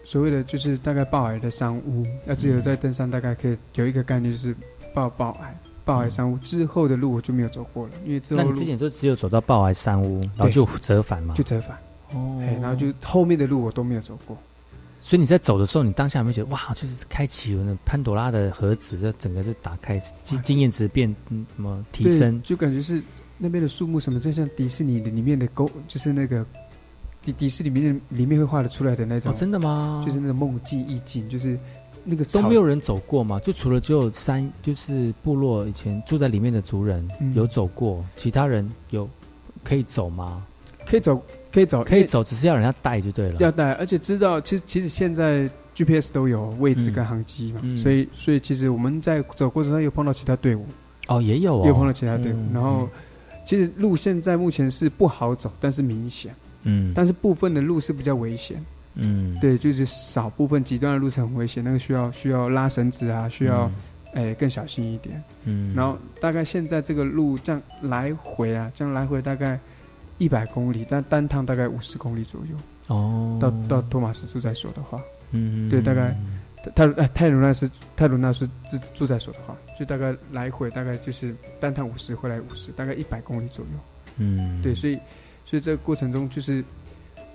[0.06, 4.56] 所谓的就是大概爆海的山屋，要只有在登山，大概可以有一个概念就是。
[4.96, 11.76] 爆爆癌，爆癌山屋之后的路我就没有走过了，因为之后那你之前就只有走到爆癌山屋，然后就折返嘛，就折返。
[12.14, 14.38] 哦哎，然后就后面的路我都没有走过。
[15.06, 22.42] 所以你在走的时候，你当下有没有觉得哇，就是开启了那潘多拉的盒子，这整个就打开，经经验值变嗯什么提升？
[22.42, 23.04] 就感觉是
[23.38, 26.46] 那边的树木什么，就像迪士尼的里面的勾，就是那个
[27.22, 29.30] 迪迪士尼里面里面会画的出来的那种。
[29.30, 30.02] 哦，真的吗？
[30.08, 31.60] 就是那种梦境意境，就是
[32.06, 33.38] 那个都没有人走过嘛？
[33.42, 39.10] 就除了只有山，就是部落以前住在里面的族人、嗯有走过，其他人有
[39.66, 40.46] 可以走吗？
[40.86, 43.36] 可以走，可以走，可以走，只是要人家带就对了。
[43.40, 47.76] 要带，而且知道，其实其实现在 GPS 都有位置跟航机嘛，嗯。
[47.76, 50.66] 嗯所以所以其实我们在走过程中又碰到其他队伍，
[51.08, 52.88] 哦，也有哦，有碰到其他队伍，嗯然后
[53.46, 58.64] 其实路现在目前是不好走，但是明显，嗯，但是部分的路是比较危险，
[58.96, 63.70] 嗯，对，就是少部分极端的路程很危险，那个需要需要拉绳子啊，需要
[64.14, 69.60] 哎、更小心一点，嗯，然后大概现在这个路这样来回啊，这样来回大概
[70.24, 72.56] 一百公里，但单趟大概五十公里左右。
[72.88, 75.02] 哦，到到托马斯住宅所的话，
[75.32, 76.16] 嗯，对，大概
[76.76, 83.72] 泰哎泰鲁纳斯泰鲁纳斯住住宅所的话，就大概来回大概就是单趟五十，回来五十，大概一百公里左右。
[84.18, 84.98] 嗯，对，所以
[85.46, 86.64] 所以这个过程中就是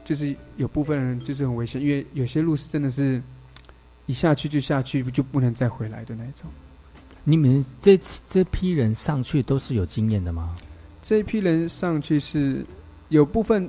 [0.05, 3.21] 就是有部分人就是很危险，因为有些路是真的是
[4.07, 6.51] 一下去就下去，就不能再回来的那种。
[7.25, 10.55] 你们这次这批人上去都是有经验的吗？
[11.03, 12.65] 这一批人上去是
[13.09, 13.69] 有部分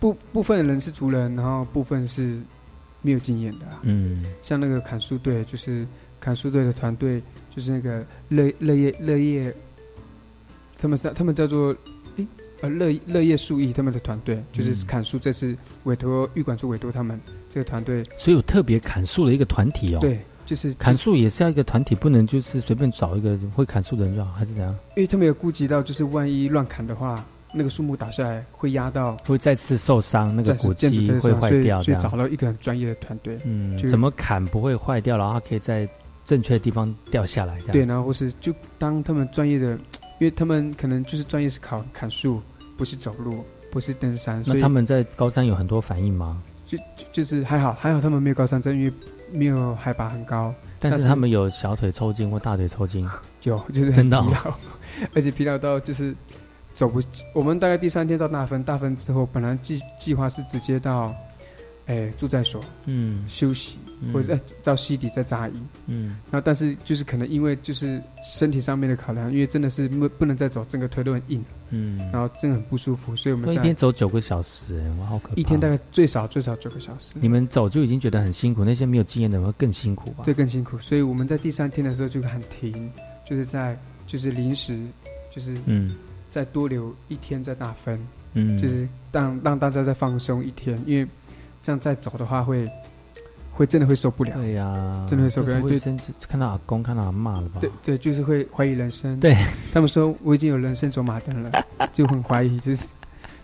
[0.00, 2.38] 部部分人是族人，然后部分是
[3.02, 3.80] 没有经验的、啊。
[3.82, 5.86] 嗯，像那个砍树队，就是
[6.20, 7.22] 砍树队的团队，
[7.54, 9.54] 就是那个乐乐业乐业，
[10.78, 11.74] 他们他们叫做
[12.16, 12.26] 诶
[12.60, 24.72] 呃乐乐业树艺，他们的团队就是嗯砍树，这次委托玉管处委托他们这个团队，所以有特别砍树的一个团体哦。，对，就是砍树也是要一个团体，不能就是随便找一个会砍树的人就好，还是怎样？
[24.96, 35.88] 因为他们有顾及到，就是万一乱砍的话，那个树木打下来会压到会再次受伤，那个骨暂时建筑基会坏掉，这样所以找到一个很专业的团队，嗯，就怎么砍不会坏掉，然后它可以在
[36.24, 39.70] 正确的地方掉下来，对，然后或是就当他们专业的，
[40.18, 42.42] 因为他们可能就是专业是砍砍树，
[42.76, 46.42] 不是走路，不是登山，那他们在高山有很多反应吗？
[46.66, 48.92] 就就就是还好，还好他们没有高山症，因为
[49.32, 50.54] 没有海拔很高。
[50.78, 53.08] 但是他们有小腿抽筋或大腿抽筋，
[53.42, 54.54] 有就是真的疲劳，
[55.14, 56.14] 而且疲劳到就是
[56.78, 57.02] 走不。
[57.34, 61.12] 我们大概第三天到大分，大分之后本来计计划是直接到，
[61.86, 65.68] 哎住在所嗯休息，嗯或者哎到西底再扎营。
[65.88, 75.34] 嗯然后但是就是可能因为就是身体上面的考量，因为真的是不不能再走，整个腿都很硬，嗯，然后真的很不舒服，所以我们一天走九个小时，哎，哇，好可怕！
[75.34, 77.14] 一天大概最少最少九个小时。
[77.14, 80.22] 你们走就已经觉得很辛苦，那些没有经验的人会更辛苦吧？
[80.24, 80.78] 对，更辛苦。
[80.78, 82.88] 所以我们在第三天的时候就喊停，
[83.28, 83.76] 就是在
[84.06, 84.78] 就是临时
[85.34, 85.96] 就是嗯
[86.38, 87.98] 再多留一天在大分，
[88.34, 91.04] 嗯，就是让让大家再放松一天，因为
[91.60, 92.64] 这样再走的话会
[93.52, 94.36] 会真的会受不了。
[94.36, 95.80] 对呀，真的会受不了对
[96.28, 97.58] 看到阿公看到阿妈了吧？
[97.60, 99.18] 对对，就是会怀疑人生。
[99.18, 99.36] 对，
[99.72, 101.50] 他们说我已经有人生走马灯了，
[101.92, 102.86] 就很怀疑，就是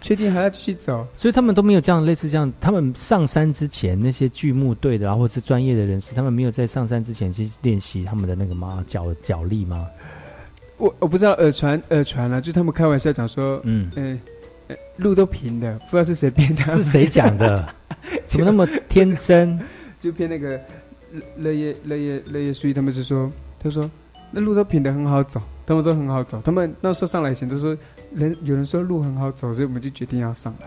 [0.00, 1.04] 确定还要继续走。
[1.16, 8.84] 所以他们都没有这样类似这样，他们上山之前那些剧目队的啊，或者是专业的人士，他们没有在上山之前去练习他们的那个吗？
[8.86, 9.84] 脚脚力吗？
[10.76, 14.20] 我我不知道耳传耳传了，就他们开玩笑讲说，嗯嗯、
[14.68, 17.66] 呃路都平的，不知道是谁编的，是谁讲的？
[18.26, 19.58] 怎么那么天真？
[20.00, 20.60] 就骗那个
[21.36, 23.30] 乐业乐业乐业书，他们就说，
[23.62, 23.90] 他说
[24.30, 26.42] 那路都平的很好走，他们都很好走。
[26.44, 27.76] 他们那时候上来前都说
[28.14, 30.66] 人有人说路很好走，所以我们就决定要上来。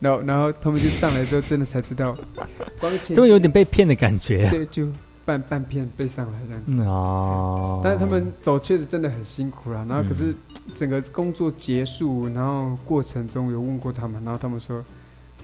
[0.00, 2.16] 然后然后他们就上来之后，真的才知道，
[2.80, 4.48] 光前这么有点被骗的感觉。
[4.50, 4.86] 对，就
[5.26, 6.72] 半半片背上来这样子。
[6.72, 9.84] 嗯哦，但是他们走确实真的很辛苦啦。
[9.86, 10.36] 然后可是嗯
[10.74, 14.82] 整个工作结束，然后过程中有问过他们，然后他们说，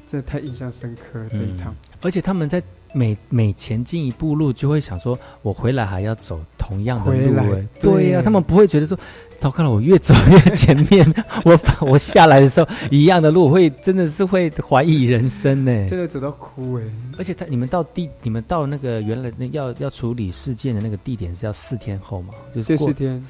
[0.06, 1.74] 这太印象深刻了这一趟。
[2.00, 2.62] 而且他们在
[2.92, 8.98] 每每前进一步路，就会想说，我回来还要走同样的路、对呀、他们不会觉得说，
[9.42, 11.04] 糟糕了，我越走越前面，
[11.44, 15.88] 我我下来的时候一样的路，会真的是会怀疑人生呢。
[15.88, 16.82] 真的走到哭哎、
[17.18, 23.26] 而且他你们到地，你们到那个原来那要要处理事件的那个地点是要四天后嘛，就是过四，天，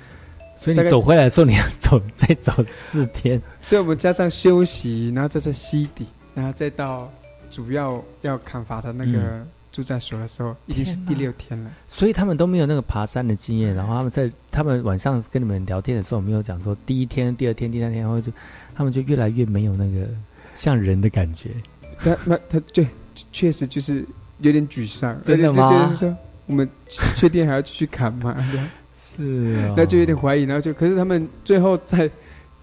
[0.58, 7.10] 所以你走回来的时候，你要走再走四天，所以我们加上休息，然后再是西底，然后再到
[7.50, 11.70] 主要要砍伐的那个嗯住在所的时候，已经是第六天了。
[11.88, 18.30] 所以他们都没有那个爬山的经验，然后他们在他们晚上跟你们聊天的时候，没有讲说第一天、第二天、第三天，然后就
[18.74, 20.06] 他们就越来越没有那个
[20.54, 21.50] 像人的感觉。
[21.98, 22.86] 他那他对，
[23.32, 24.04] 确实就是
[24.40, 26.16] 有点沮丧，真的吗就就是说，
[26.46, 26.68] 我们
[27.16, 28.36] 确定还要继续砍吗？
[28.94, 32.08] 是啊那就有点怀疑，然后就可是他们最后在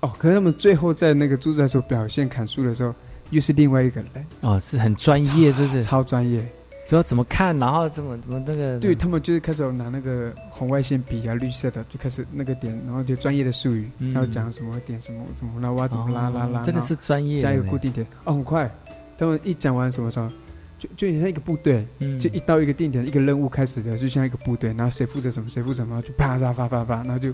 [0.01, 2.93] 哦，可是他们最后在那个住宅所表现砍树的时候，
[3.32, 6.45] 又是另外一个人，哦，是很专业，就是超专业。
[6.90, 14.12] 主要怎么看，然后怎么怎么那个，对他们就是开始有拿那个红外线笔啊，绿色的就开始那个点，然后就专业的术语，嗯。
[14.12, 18.04] 然后讲什么点什么怎么拉挖怎么拉拉拉，哦真的是专业加一个固定点。
[18.24, 18.68] 哦，很快。
[19.20, 20.28] 他们一讲完什么时候，
[20.80, 22.20] 就就很像一个部队，嗯。
[22.20, 27.32] 就一到一个定点，一个任务开始的，就像一个部队，然后谁负责什么，谁负责什么，就啪啪啪啪啪，然后就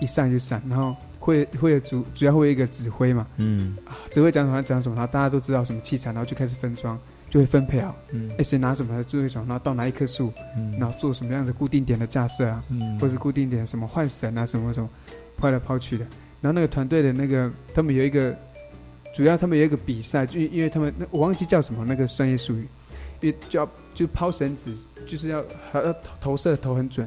[0.00, 6.98] 一上就上，然后会会有主主要会有一个指挥嘛，嗯啊指挥讲什么讲什么，然后大家都知道什么器材，然后就开始分装，
[7.30, 14.88] 就会分配好，嗯哎谁拿什么做一什么，然后到哪一棵树，嗯然后做什么样子固定点的架设啊，嗯或是固定点什么换绳啊什么什么，
[15.36, 16.04] 抛来抛去的。
[16.40, 18.34] 然后那个团队的那个他们有一个，
[19.14, 22.68] 主要他们有一个比赛，就因为他们那我忘记叫什么那个专业术语，
[23.20, 24.72] 因为就要就抛绳子，
[25.06, 27.06] 就是要还要投射投很准。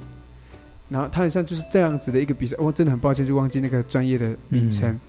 [0.89, 4.91] 然后他很像就是这样子的一个比赛，我、真的很抱歉，就忘记那个专业的名称。
[4.91, 4.99] 嗯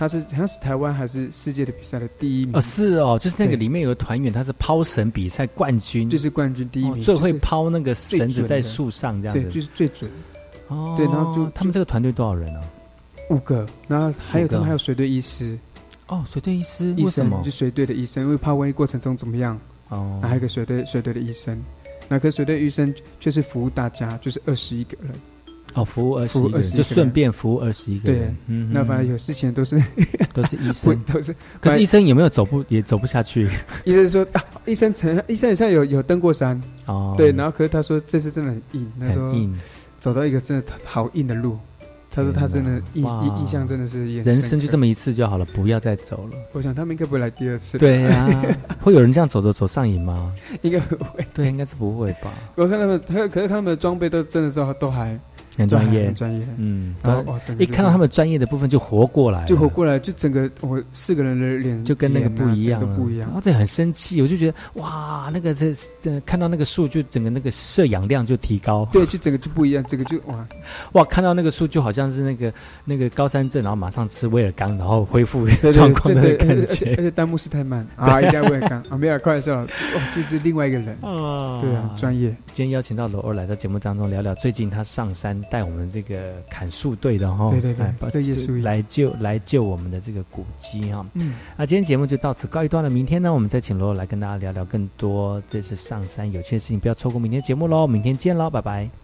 [0.00, 2.56] 他是好像是台湾还是世界的比赛的第一名。
[2.56, 10.10] 哦，是哦，就是那个里面有个团员，他是抛绳比赛冠军，就是冠军第一名，哦最会抛那个绳子在树上这样子，对，就是最准。
[10.68, 12.62] 哦，对，然后就他们这个团队多少人啊？
[13.28, 15.58] 五个，然后还有他们还有随队医师，
[16.06, 17.36] 哦，随队医师，医为什么？
[17.36, 17.50] 生就？
[17.50, 19.54] 随队的医生，因为怕万一过程中怎么样，
[19.90, 20.18] 哦。
[20.22, 21.62] 然后还有一个随队随队的医生，
[22.08, 25.12] 那可是随队医生却是服务大家，就是二十一个人，
[25.74, 29.80] 哦，服务二十一个人，21就顺便服务二十一个对人。，嗯那反正有事情都是
[30.34, 30.98] 都是医生。
[31.12, 33.48] 都是，可是医生有没有走不也走不下去？
[33.84, 37.14] 医生说，啊、医生曾医生好像有有登过山，哦。
[37.16, 39.56] 对，然后可是他说这次真的很硬，他说硬。
[40.00, 41.58] 走到一个真的好硬的路，
[42.10, 43.22] 他说他真的印哇。
[43.22, 46.38] 印印象真的是人生就这么，一次就好了，不要再走了。
[46.52, 48.26] 我想他们应该不会来第二次，对呀、
[48.80, 50.32] 会有人这样走走走上瘾吗？
[50.62, 52.32] 应该不会，对，应该是不会吧？
[52.54, 55.20] 我看他们，可可是他们的装备都真的是都还
[55.60, 63.34] 很专业，很专业，嗯，然后一看到他们专业的部分就活过来了，就活过来，就整个我四个人的脸就跟那个不一样不一样然。
[63.34, 68.88] 后这很生气，我就觉得哇，那个这这看到那个树，就整个那个摄氧量就提高。
[68.92, 70.46] 对，就整个就不一样，整个就哇，
[70.92, 72.52] 哇，看到那个树就好像是那个
[72.84, 77.02] 那个高山症，然后马上吃威尔刚，然后恢复 状况的感而且而。
[77.02, 82.28] 且弹幕是太慢 啊，一定要问刚啊，没有开玩笑，就哦，就是另外一个人，啊对啊，专业。
[82.52, 91.04] 今天邀请到罗欧来到节目当中聊聊最近他上山带我们这个砍树队的哈，对对对来救来救我们的这个古迹哈。
[91.14, 98.99] 嗯，那今天节目就到此告一段落，明天呢我们再请罗罗来跟大家聊聊更多这次上山有趣的事情，不要错过明天节目喽，明天见喽，拜拜。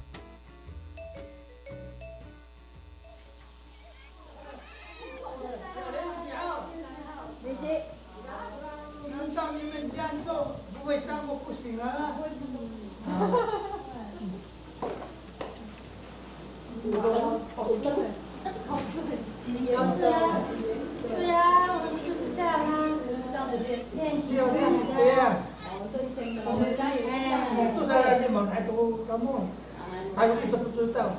[30.16, 31.10] 还有一直不知道。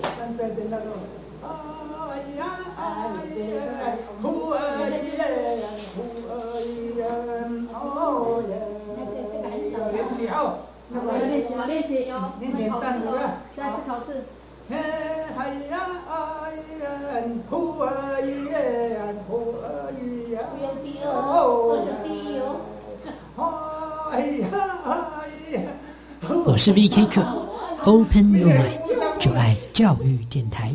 [0.00, 0.84] 现在的那个，
[1.44, 1.44] 哎
[2.38, 2.40] 呀
[2.78, 2.80] 哎
[3.36, 3.54] 呀，
[4.22, 4.56] 呼儿
[4.88, 5.20] 耶，
[5.94, 5.96] 呼
[6.32, 6.32] 儿
[6.96, 6.98] 耶，
[7.74, 8.50] 哦耶，
[9.76, 10.40] 要练习哦。
[10.94, 11.66] 要练习吗？
[11.66, 13.42] 练习哦，练点单词啊。
[13.54, 14.24] 下次考试。
[14.70, 15.76] 哎呀
[16.08, 16.10] 哎
[16.80, 16.84] 呀，
[17.50, 17.86] 呼儿
[18.24, 19.30] 耶，呼
[19.62, 19.92] 儿
[20.30, 20.32] 耶。
[20.50, 22.50] 不用第二哦，都是第一哦。
[24.10, 24.48] 哎呀
[24.84, 25.15] 哎呀。
[26.56, 27.22] 我是 VK 课
[27.84, 30.74] ，Open Your Mind，就爱教育电台。